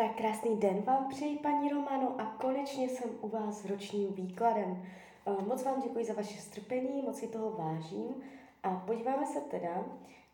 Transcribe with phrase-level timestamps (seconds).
[0.00, 4.82] Tak krásný den vám přeji, paní Romano, a konečně jsem u vás s ročním výkladem.
[5.26, 8.22] Eh, moc vám děkuji za vaše strpení, moc si toho vážím.
[8.62, 9.84] A podíváme se teda,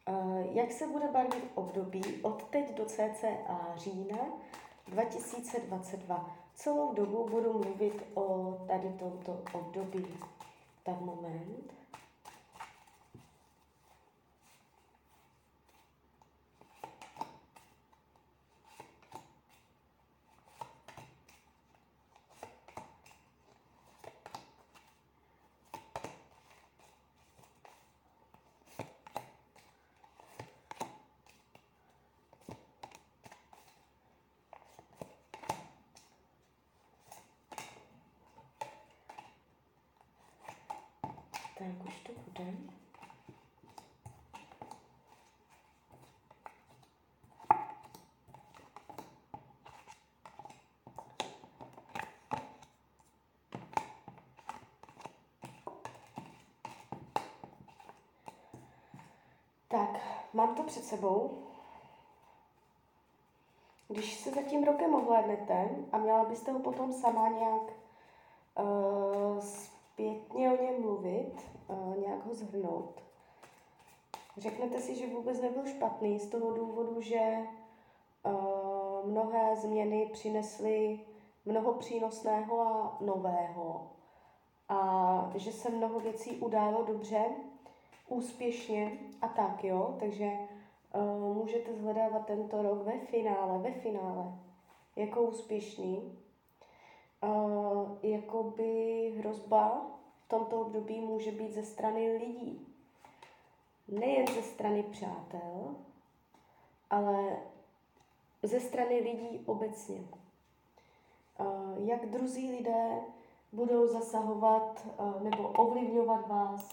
[0.07, 0.13] eh,
[0.53, 3.27] jak se bude barvit období od teď do cca
[3.77, 4.19] října
[4.89, 6.31] 2022.
[6.55, 10.07] Celou dobu budu mluvit o tady tomto období.
[10.83, 11.73] Tak moment.
[42.03, 42.55] To bude.
[59.69, 60.01] Tak,
[60.33, 61.43] mám to před sebou.
[63.89, 67.63] Když se za tím rokem ohlédnete a měla byste ho potom sama nějak
[68.59, 69.41] uh,
[69.97, 71.33] zpětně o něm mluvit,
[71.99, 73.03] nějak ho zhrnout.
[74.37, 77.37] Řeknete si, že vůbec nebyl špatný z toho důvodu, že
[79.05, 81.01] mnohé změny přinesly
[81.45, 83.91] mnoho přínosného a nového
[84.69, 87.25] a že se mnoho věcí událo dobře,
[88.09, 89.97] úspěšně a tak, jo.
[90.01, 90.31] Takže
[91.35, 94.33] můžete zhledávat tento rok ve finále, ve finále,
[94.97, 96.19] jako úspěšný
[98.03, 99.87] jakoby hrozba
[100.25, 102.67] v tomto období může být ze strany lidí.
[103.89, 105.75] Nejen ze strany přátel,
[106.91, 107.37] ale
[108.43, 110.05] ze strany lidí obecně.
[111.77, 113.01] Jak druzí lidé
[113.53, 114.87] budou zasahovat
[115.23, 116.69] nebo ovlivňovat vás.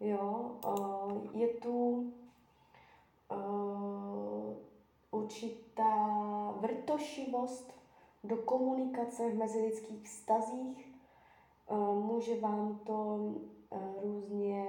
[0.00, 0.50] Jo?
[1.32, 2.06] Je tu
[5.10, 5.96] určitá
[6.60, 7.81] vrtošivost
[8.24, 10.92] do komunikace v mezilidských vztazích.
[11.68, 13.18] Eh, může vám to
[13.70, 14.68] eh, různě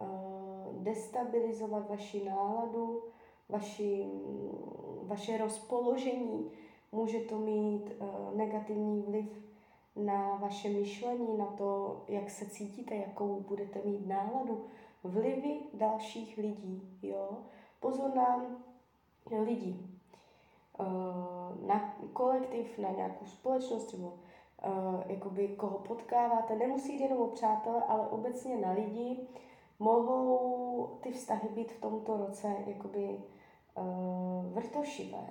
[0.00, 0.04] eh,
[0.72, 3.02] destabilizovat vaši náladu,
[3.48, 4.06] vaši,
[5.02, 6.50] vaše rozpoložení.
[6.92, 7.92] Může to mít
[8.34, 9.26] negativní vliv
[9.96, 14.64] na vaše myšlení, na to, jak se cítíte, jakou budete mít náladu.
[15.04, 16.98] Vlivy dalších lidí.
[17.02, 17.38] Jo?
[17.80, 18.46] Pozor na
[19.44, 19.76] lidi.
[20.80, 21.47] Eh,
[21.78, 26.56] na kolektiv, na nějakou společnost, třeba uh, jakoby koho potkáváte.
[26.56, 29.28] Nemusí jít jenom o přátele, ale obecně na lidi.
[29.78, 33.20] Mohou ty vztahy být v tomto roce jakoby
[33.74, 35.30] uh, vrtošivé,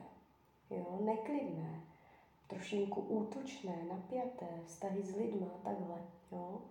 [0.70, 1.82] jo, neklidné,
[2.48, 6.02] trošinku útočné, napjaté, vztahy s lidmi a takhle.
[6.32, 6.62] Jo.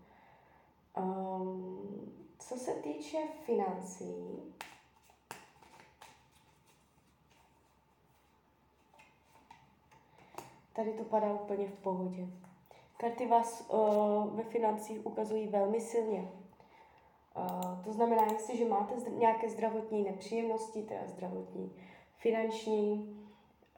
[1.03, 4.15] Um, co se týče financí,
[10.77, 12.27] Tady to padá úplně v pohodě.
[12.97, 16.33] Karty vás uh, ve financích ukazují velmi silně.
[17.37, 21.73] Uh, to znamená, jestliže máte zdr- nějaké zdravotní nepříjemnosti, teda zdravotní,
[22.17, 23.17] finanční,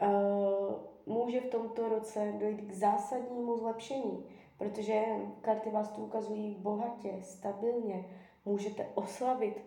[0.03, 0.75] uh,
[1.07, 4.25] může v tomto roce dojít k zásadnímu zlepšení,
[4.59, 5.05] protože
[5.41, 8.05] karty vás tu ukazují bohatě, stabilně,
[8.45, 9.65] můžete oslavit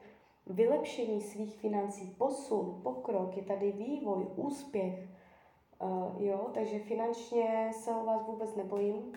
[0.47, 5.07] vylepšení svých financí, posun, pokrok, je tady vývoj, úspěch,
[5.81, 9.13] Uh, jo, takže finančně se o vás vůbec nebojím.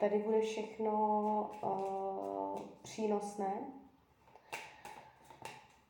[0.00, 0.92] Tady bude všechno
[1.62, 3.52] uh, přínosné.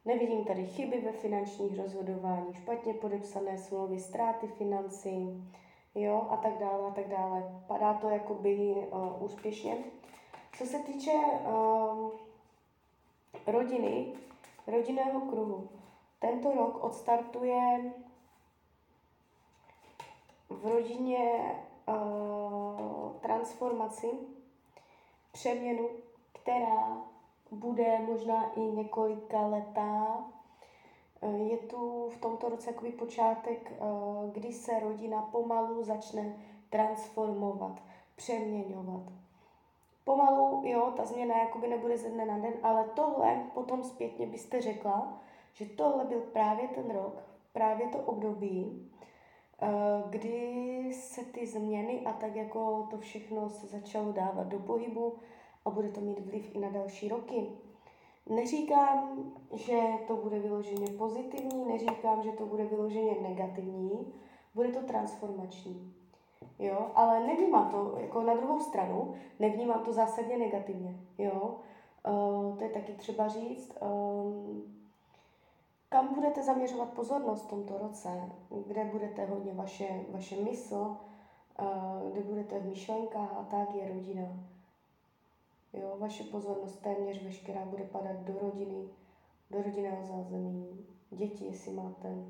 [0.04, 5.44] Nevidím tady chyby ve finančních rozhodování, špatně podepsané smlouvy, ztráty financí,
[5.94, 7.62] jo, a tak dále, a tak dále.
[7.66, 8.56] Padá to jakoby
[8.90, 9.76] uh, úspěšně.
[10.58, 12.10] Co se týče uh,
[13.46, 14.12] rodiny,
[14.66, 15.68] rodinného kruhu,
[16.18, 17.92] tento rok odstartuje
[20.62, 21.54] v rodině
[21.88, 24.10] uh, transformaci,
[25.32, 25.88] přeměnu,
[26.32, 26.97] která
[27.50, 30.24] bude možná i několika letá.
[31.20, 36.36] Uh, je tu v tomto roce takový počátek, uh, kdy se rodina pomalu začne
[36.70, 37.82] transformovat,
[38.16, 39.02] přeměňovat.
[40.04, 44.60] Pomalu, jo, ta změna jakoby nebude ze dne na den, ale tohle potom zpětně byste
[44.60, 45.20] řekla,
[45.52, 48.96] že tohle byl právě ten rok, právě to období, Eh,
[50.10, 55.14] kdy se ty změny a tak jako to všechno se začalo dávat do pohybu
[55.64, 57.47] a bude to mít vliv i na další roky.
[58.28, 64.12] Neříkám, že to bude vyloženě pozitivní, neříkám, že to bude vyloženě negativní.
[64.54, 65.94] Bude to transformační.
[66.59, 70.97] Jo, ale nevnímám to, jako na druhou stranu, nevnímám to zásadně negativně.
[71.18, 71.54] Jo,
[72.09, 73.78] uh, to je taky třeba říct.
[73.82, 74.75] Um,
[75.88, 78.30] kam budete zaměřovat pozornost v tomto roce?
[78.66, 80.97] Kde budete hodně vaše, vaše mysl?
[81.60, 84.22] Uh, kde budete v myšlenkách a tak je rodina.
[85.72, 88.88] Jo, vaše pozornost téměř veškerá bude padat do rodiny,
[89.50, 92.09] do rodinného zázemí, děti, jestli máte.
[92.09, 92.24] Uh,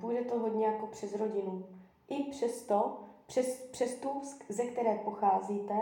[0.00, 1.64] půjde to hodně jako přes rodinu.
[2.08, 5.80] I přesto, přes, přes tu, ze které pocházíte,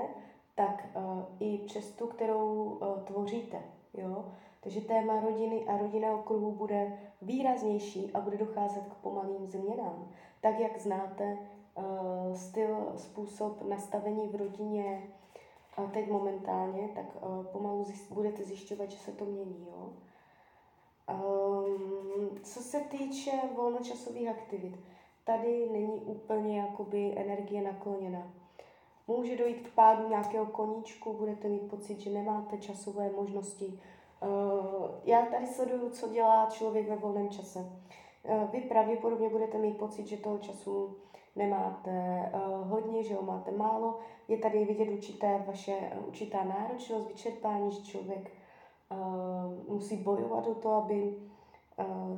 [0.54, 3.62] tak uh, i přes tu, kterou tvoříte.
[3.94, 4.24] Jo?
[4.64, 10.08] Takže téma rodiny a rodinného kruhu bude výraznější a bude docházet k pomalým změnám.
[10.40, 11.38] Tak, jak znáte
[11.74, 15.02] uh, styl, způsob nastavení v rodině
[15.92, 19.66] teď momentálně, tak uh, pomalu budete zjišťovat, že se to mění.
[19.70, 19.92] Jo?
[21.14, 24.78] Um, co se týče volnočasových aktivit,
[25.24, 28.32] tady není úplně jakoby energie nakloněna.
[29.06, 33.80] Může dojít k pádu nějakého koníčku, budete mít pocit, že nemáte časové možnosti.
[34.24, 37.58] Uh, já tady sleduju, co dělá člověk ve volném čase.
[37.58, 40.96] Uh, vy pravděpodobně budete mít pocit, že toho času
[41.36, 43.98] nemáte uh, hodně, že ho máte málo.
[44.28, 48.30] Je tady vidět určité vaše, určitá náročnost, vyčerpání, že člověk
[49.68, 51.16] musí bojovat o to, aby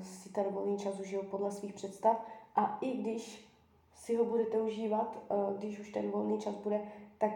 [0.02, 2.24] si ten volný čas užil podle svých představ.
[2.56, 3.48] A i když
[3.94, 5.18] si ho budete užívat,
[5.58, 6.80] když už ten volný čas bude,
[7.18, 7.32] tak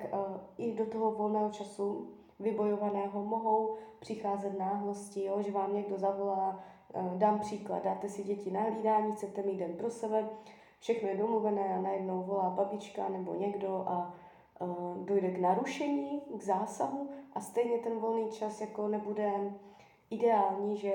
[0.59, 2.09] i do toho volného času
[2.41, 6.61] vybojovaného mohou přicházet náhlosti, jo, že vám někdo zavolá,
[6.95, 10.29] uh, dám příklad, dáte si děti na hlídání, chcete mít den pro sebe,
[10.81, 14.15] všechno je domluvené a najednou volá babička nebo někdo a
[14.61, 19.33] uh, dojde k narušení, k zásahu a stejně ten volný čas jako nebude
[20.11, 20.93] ideální, že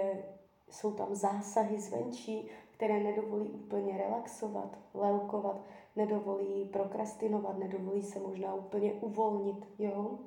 [0.70, 5.62] jsou tam zásahy zvenčí, které nedovolí úplně relaxovat, lelkovat,
[5.96, 9.68] nedovolí prokrastinovat, nedovolí se možná úplně uvolnit.
[9.80, 10.20] Jo?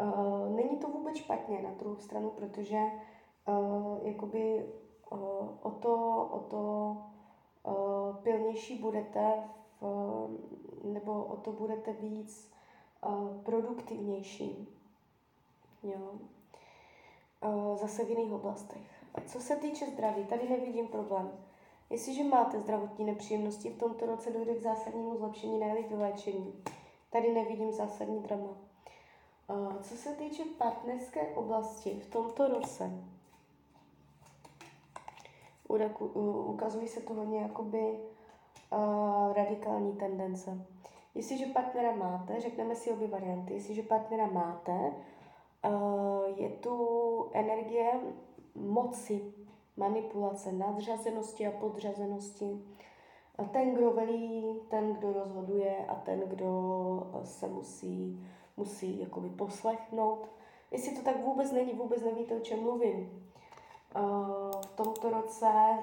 [0.00, 2.82] Uh, není to vůbec špatně na druhou stranu, protože
[3.48, 4.66] uh, jakoby
[5.10, 5.18] uh,
[5.62, 5.94] o to,
[6.32, 6.96] o to
[7.62, 9.32] uh, pilnější budete,
[9.80, 10.28] v,
[10.84, 12.52] nebo o to budete víc
[13.06, 14.68] uh, produktivnější.
[15.82, 16.12] Jo?
[17.44, 19.04] Uh, zase v jiných oblastech.
[19.14, 21.30] A co se týče zdraví, tady nevidím problém.
[21.90, 26.54] Jestliže máte zdravotní nepříjemnosti, v tomto roce dojde k zásadnímu zlepšení, ne vyléčení.
[27.10, 28.67] Tady nevidím zásadní drama.
[29.82, 32.90] Co se týče partnerské oblasti, v tomto roce
[36.46, 37.98] ukazují se to hodně jakoby
[38.72, 40.66] uh, radikální tendence.
[41.14, 44.92] Jestliže partnera máte, řekneme si obě varianty, jestliže partnera máte,
[45.64, 47.92] uh, je tu energie
[48.54, 49.32] moci,
[49.76, 52.62] manipulace, nadřazenosti a podřazenosti.
[53.52, 56.50] Ten, kdo velí, ten, kdo rozhoduje a ten, kdo
[57.24, 58.26] se musí,
[58.58, 60.28] musí jakoby poslechnout.
[60.70, 63.30] Jestli to tak vůbec není, vůbec nevíte, o čem mluvím.
[64.60, 65.78] V tomto roce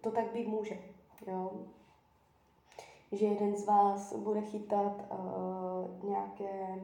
[0.00, 0.78] to tak být může.
[1.26, 1.50] Jo?
[3.12, 6.82] Že jeden z vás bude chytat uh, nějaké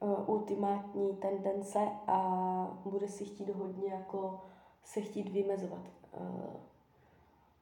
[0.00, 4.40] uh, ultimátní tendence a bude si chtít hodně jako
[4.84, 5.82] se chtít vymezovat.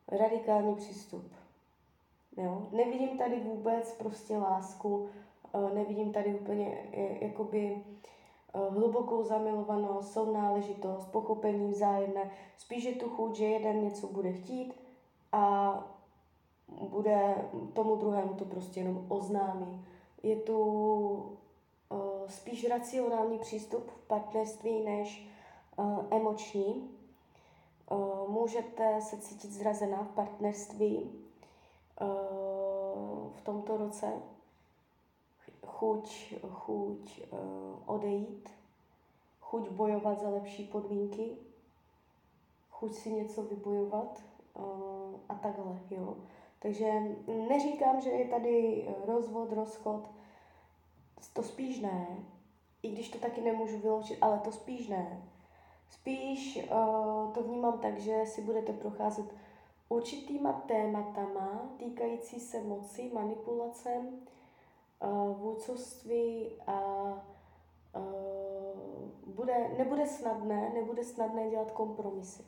[0.09, 1.33] Radikální přístup.
[2.37, 2.69] Jo?
[2.73, 5.09] Nevidím tady vůbec prostě lásku,
[5.75, 6.79] nevidím tady úplně
[7.21, 7.83] jakoby
[8.55, 12.31] uh, hlubokou zamilovanost, sounáležitost, pochopení vzájemné.
[12.59, 14.75] Spíš je tu chuť, že jeden něco bude chtít
[15.33, 15.75] a
[16.89, 19.85] bude tomu druhému to prostě jenom oznámí.
[20.23, 20.59] Je tu
[21.89, 25.31] uh, spíš racionální přístup v partnerství než
[26.11, 26.91] emoční.
[28.29, 31.11] Můžete se cítit zrazená v partnerství
[33.35, 34.13] v tomto roce.
[35.67, 37.39] Chuť, chuť uh,
[37.87, 38.49] odejít,
[39.41, 41.37] chuť bojovat za lepší podmínky,
[42.71, 44.23] chuť si něco vybojovat
[45.29, 46.17] a takhle, jo.
[46.59, 46.93] Takže
[47.49, 50.11] neříkám, že je tady rozvod, rozchod,
[51.33, 52.07] to spíš ne,
[52.83, 55.23] i když to taky nemůžu vyloučit, ale to spíš ne.
[55.91, 59.35] Spíš uh, to vnímám tak, že si budete procházet
[59.89, 64.31] určitýma tématama týkající se moci, manipulace, uh,
[65.39, 66.81] vůdcovství a
[67.97, 68.05] uh,
[69.27, 72.43] bude, nebude snadné, nebude snadné dělat kompromisy.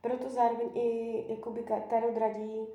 [0.00, 2.66] Proto zároveň i jakoby Tarot radí,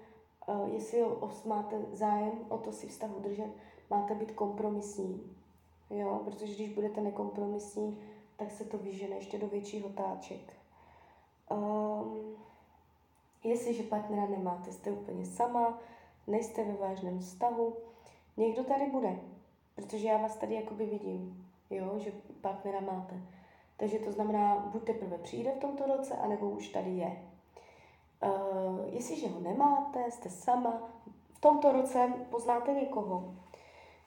[0.47, 1.05] uh, jestli
[1.45, 3.49] máte zájem o to si vztah udržet,
[3.89, 5.35] máte být kompromisní.
[5.89, 7.99] Jo, protože když budete nekompromisní,
[8.35, 10.53] tak se to vyžene ještě do většího táček.
[11.51, 12.35] Um,
[13.43, 15.79] Jestliže partnera nemáte, jste úplně sama,
[16.27, 17.73] nejste ve vážném vztahu,
[18.37, 19.19] někdo tady bude,
[19.75, 22.11] protože já vás tady jakoby vidím, jo, že
[22.41, 23.21] partnera máte.
[23.77, 27.17] Takže to znamená, buď teprve přijde v tomto roce, anebo už tady je.
[28.23, 30.89] Uh, jestliže ho nemáte, jste sama,
[31.33, 33.33] v tomto roce poznáte někoho,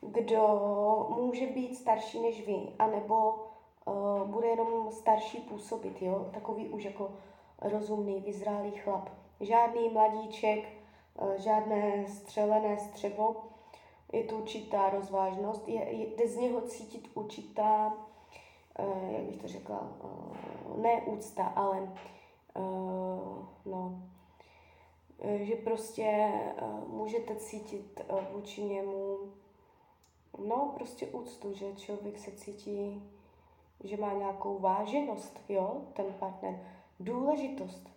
[0.01, 3.35] kdo může být starší než vy, anebo
[3.85, 6.29] uh, bude jenom starší působit, jo?
[6.33, 7.11] Takový už jako
[7.63, 9.09] rozumný, vyzrálý chlap.
[9.41, 10.69] Žádný mladíček,
[11.21, 13.37] uh, žádné střelené střevo,
[14.13, 17.93] je tu určitá rozvážnost, je, je, jde z něho cítit určitá,
[18.79, 24.03] uh, jak bych to řekla, uh, ne úcta, ale uh, no,
[25.37, 26.33] že prostě
[26.63, 29.19] uh, můžete cítit uh, vůči němu
[30.39, 33.03] no, prostě úctu, že člověk se cítí,
[33.85, 36.61] že má nějakou váženost, jo, ten partner.
[37.01, 37.89] Důležitost.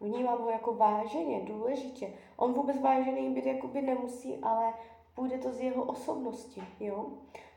[0.00, 2.12] Vnímám ho jako váženě, důležitě.
[2.36, 4.72] On vůbec vážený být jakoby nemusí, ale
[5.14, 7.06] půjde to z jeho osobnosti, jo.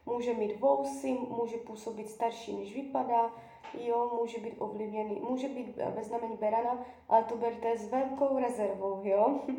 [0.06, 3.32] Může mít vousy, může působit starší, než vypadá,
[3.80, 9.02] jo, může být ovlivněný, může být ve znamení berana, ale to berte s velkou rezervou,
[9.04, 9.40] jo.
[9.48, 9.56] Uh,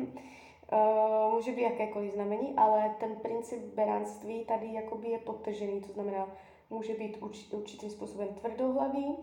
[1.33, 6.27] může být jakékoliv znamení, ale ten princip beránství tady jakoby je podtržený, to znamená,
[6.69, 9.17] může být urč, určitým způsobem tvrdohlavý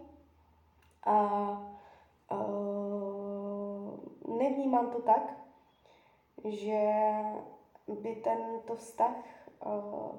[1.04, 1.16] a
[2.33, 5.37] uh, nevnímám to tak,
[6.45, 6.90] že
[7.88, 9.16] by tento vztah
[9.66, 10.16] uh,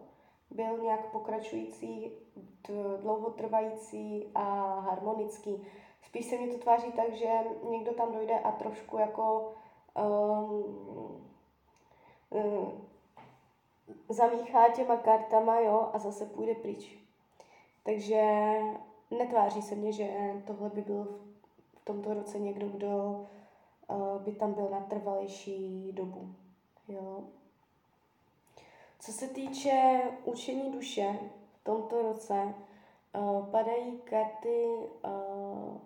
[0.50, 2.12] byl nějak pokračující,
[3.02, 5.68] dlouhotrvající a harmonický.
[6.02, 7.28] Spíš se mi to tváří tak, že
[7.70, 9.54] někdo tam dojde a trošku jako
[9.96, 10.64] um,
[12.30, 12.88] um,
[14.10, 17.00] zamíchá těma kartama, jo, a zase půjde pryč.
[17.84, 18.52] Takže
[19.12, 21.20] netváří se mně, že tohle by byl
[21.78, 23.26] v tomto roce někdo, kdo
[23.88, 26.30] uh, by tam byl na trvalejší dobu.
[26.88, 27.24] Jo.
[29.08, 31.20] Co se týče učení duše
[31.62, 32.54] v tomto roce,
[33.16, 34.66] uh, padají karty
[35.06, 35.78] uh,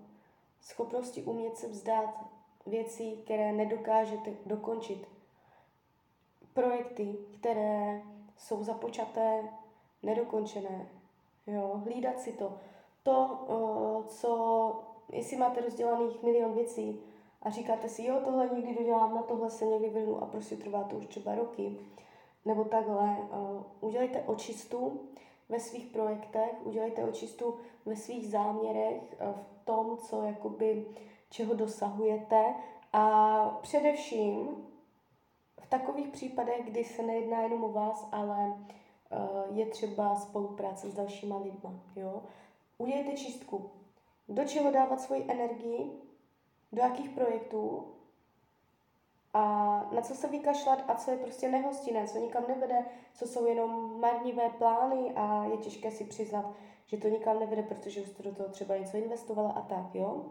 [0.61, 2.25] schopnosti umět se vzdát
[2.65, 5.07] věcí, které nedokážete dokončit.
[6.53, 8.01] Projekty, které
[8.37, 9.43] jsou započaté,
[10.03, 10.87] nedokončené.
[11.47, 12.57] Jo, hlídat si to.
[13.03, 13.39] To,
[14.07, 16.99] co, jestli máte rozdělaných milion věcí
[17.41, 20.83] a říkáte si, jo, tohle nikdy dodělám, na tohle se někdy vrhnu a prostě trvá
[20.83, 21.77] to už třeba roky,
[22.45, 23.17] nebo takhle,
[23.81, 25.01] udělejte očistu
[25.49, 27.55] ve svých projektech, udělejte očistu
[27.85, 30.85] ve svých záměrech, v tom, co jakoby
[31.29, 32.55] čeho dosahujete
[32.93, 34.65] a především
[35.61, 40.93] v takových případech, kdy se nejedná jenom o vás, ale uh, je třeba spolupráce s
[40.93, 41.73] dalšíma lidma.
[41.95, 42.23] Jo?
[42.77, 43.69] Udělejte čistku.
[44.29, 45.91] Do čeho dávat svoji energii,
[46.71, 47.85] do jakých projektů
[49.33, 49.43] a
[49.91, 53.99] na co se vykašlat a co je prostě nehostinné, co nikam nevede, co jsou jenom
[53.99, 56.53] marnivé plány a je těžké si přiznat,
[56.85, 60.25] že to nikam nevede, protože už jste do toho třeba něco investovala a tak, jo.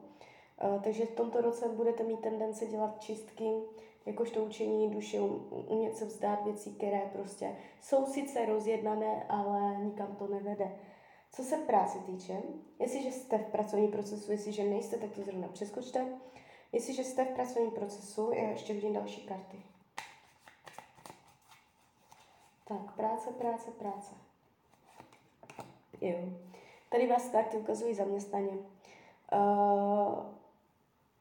[0.61, 3.62] Eh, takže v tomto roce budete mít tendence dělat čistky,
[4.07, 5.21] jakožto učení duše,
[5.69, 10.73] umět se vzdát věcí, které prostě jsou sice rozjednané, ale nikam to nevede.
[11.33, 12.42] Co se práce týče,
[12.78, 16.07] jestliže jste v pracovním procesu, jestliže nejste, tak to zrovna přeskočte.
[16.73, 19.62] Jestliže jste v pracovním procesu, já ještě vidím další karty.
[22.69, 24.15] Tak, práce, práce, práce.
[26.00, 26.19] Jo.
[26.89, 28.53] Tady vás karty ukazují zaměstnaně.
[29.33, 30.25] Uh,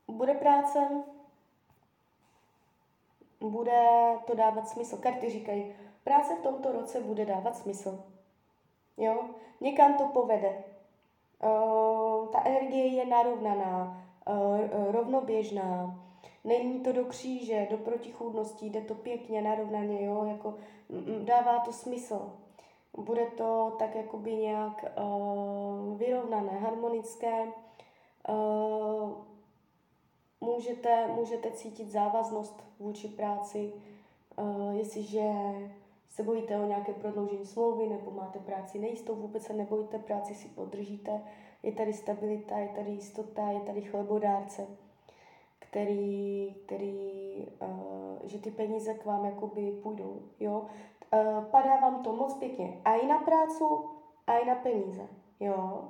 [0.08, 1.04] bude práce,
[3.40, 3.82] bude
[4.28, 4.98] to dávat smysl.
[4.98, 8.04] Karty říkají, práce v tomto roce bude dávat smysl.
[8.98, 9.30] Jo?
[9.62, 10.64] Někam to povede.
[11.44, 14.09] Uh, ta energie je narovnaná,
[14.92, 16.00] rovnoběžná.
[16.44, 20.26] Není to do kříže, do protichůdností, jde to pěkně, narovnaně, jo?
[20.26, 20.54] Jako,
[21.24, 22.32] dává to smysl.
[22.98, 27.46] Bude to tak jakoby nějak uh, vyrovnané, harmonické.
[28.30, 29.12] Uh,
[30.42, 33.74] můžete, můžete cítit závaznost vůči práci,
[34.38, 35.32] uh, jestliže
[36.10, 40.48] se bojíte o nějaké prodloužení smlouvy nebo máte práci nejistou, vůbec se nebojte, práci si
[40.48, 41.22] podržíte,
[41.64, 44.68] je tady stabilita, je tady jistota, je tady chlebodárce,
[45.60, 47.70] který, který uh,
[48.24, 50.66] že ty peníze k vám jakoby půjdou, jo.
[51.14, 53.90] Uh, padá vám to moc pěkně a i na prácu,
[54.28, 55.08] a i na peníze,
[55.40, 55.84] jo.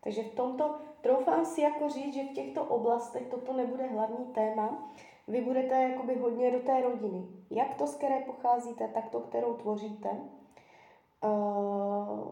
[0.00, 4.92] Takže v tomto troufám si jako říct, že v těchto oblastech toto nebude hlavní téma.
[5.28, 7.26] Vy budete jakoby hodně do té rodiny.
[7.50, 10.08] Jak to, z které pocházíte, tak to, kterou tvoříte.
[11.24, 12.28] Uh,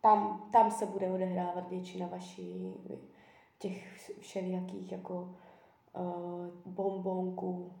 [0.00, 2.74] tam, tam se bude odehrávat většina vaší
[3.58, 5.34] těch všelijakých jako
[6.66, 7.72] bombonku.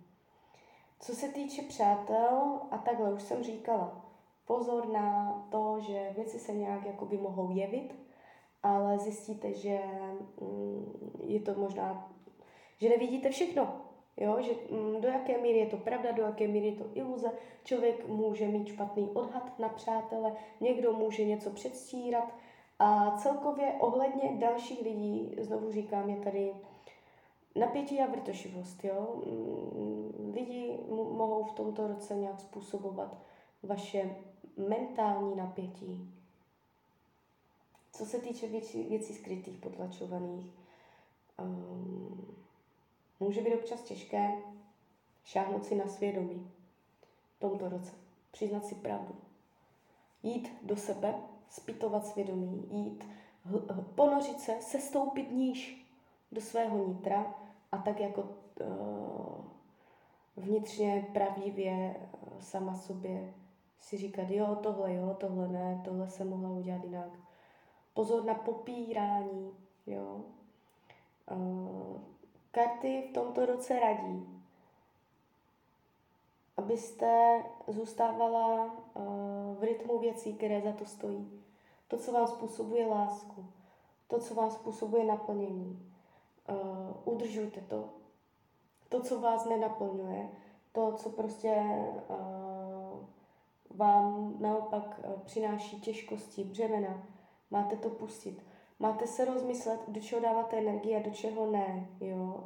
[1.00, 4.04] Co se týče přátel, a takhle už jsem říkala,
[4.46, 7.94] pozor na to, že věci se nějak jakoby mohou jevit,
[8.62, 9.80] ale zjistíte, že
[10.40, 12.12] mm, je to možná,
[12.78, 13.89] že nevidíte všechno.
[14.16, 17.32] Jo, že mm, do jaké míry je to pravda, do jaké míry je to iluze.
[17.64, 22.34] Člověk může mít špatný odhad na přátele, někdo může něco předstírat
[22.78, 26.52] a celkově ohledně dalších lidí, znovu říkám, je tady
[27.56, 28.84] napětí a vrtošivost.
[28.84, 29.22] Jo?
[29.26, 33.16] Mm, lidi mohou v tomto roce nějak způsobovat
[33.62, 34.16] vaše
[34.56, 36.14] mentální napětí.
[37.92, 40.52] Co se týče věcí, věcí skrytých, potlačovaných,
[41.40, 42.36] um,
[43.20, 44.32] může být občas těžké
[45.24, 46.50] šáhnout si na svědomí
[47.36, 47.92] v tomto roce.
[48.30, 49.14] Přiznat si pravdu.
[50.22, 51.14] Jít do sebe,
[51.48, 53.08] spitovat svědomí, jít,
[53.94, 55.86] ponořit se, sestoupit níž
[56.32, 57.34] do svého nitra
[57.72, 59.44] a tak jako uh,
[60.36, 63.34] vnitřně pravdivě uh, sama sobě
[63.78, 67.10] si říkat, jo, tohle jo, tohle ne, tohle se mohla udělat jinak.
[67.94, 69.50] Pozor na popírání,
[69.86, 70.24] jo.
[71.30, 72.00] Uh,
[72.50, 74.42] karty v tomto roce radí,
[76.56, 79.02] abyste zůstávala uh,
[79.58, 81.42] v rytmu věcí, které za to stojí.
[81.88, 83.46] To, co vám způsobuje lásku,
[84.08, 85.92] to, co vám způsobuje naplnění.
[86.48, 87.88] Uh, udržujte to.
[88.88, 90.28] To, co vás nenaplňuje,
[90.72, 91.64] to, co prostě
[92.08, 93.06] uh,
[93.76, 97.02] vám naopak přináší těžkosti, břemena,
[97.50, 98.42] máte to pustit.
[98.80, 102.44] Máte se rozmyslet, do čeho dáváte energii a do čeho ne, jo.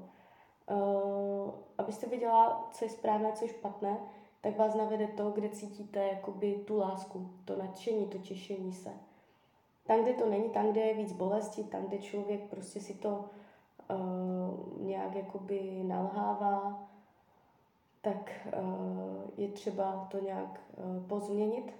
[0.70, 3.98] Uh, abyste věděla, co je správné, co je špatné,
[4.40, 8.92] tak vás navede to, kde cítíte jakoby tu lásku, to nadšení, to těšení se.
[9.86, 13.24] Tam, kde to není, tam, kde je víc bolesti, tam, kde člověk prostě si to
[13.90, 16.88] uh, nějak jakoby nalhává,
[18.00, 21.72] tak uh, je třeba to nějak uh, pozměnit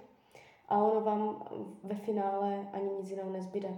[0.69, 1.47] a ono vám
[1.83, 3.77] ve finále ani nic jiného nezbyde,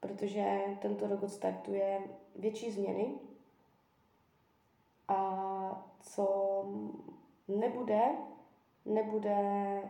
[0.00, 2.00] protože tento rok odstartuje
[2.36, 3.14] větší změny
[5.08, 6.64] a co
[7.48, 8.02] nebude,
[8.84, 9.36] nebude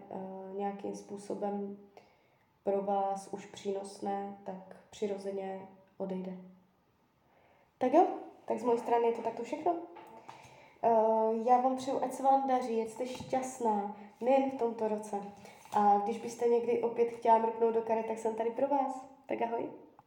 [0.08, 1.78] uh, nějakým způsobem
[2.64, 5.68] pro vás už přínosné, tak přirozeně
[5.98, 6.32] odejde.
[7.78, 8.06] Tak jo,
[8.44, 9.72] tak z mojej strany je to takto všechno.
[9.72, 15.22] Uh, já vám přeju, ať se vám daří, ať jste šťastná, nejen v tomto roce.
[15.72, 19.06] A když byste někdy opět chtěla mrknout do karet, tak jsem tady pro vás.
[19.26, 19.68] Tak ahoj.